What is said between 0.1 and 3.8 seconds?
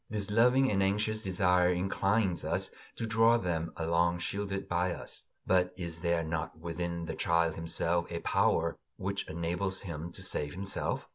loving and anxious desire inclines us to draw them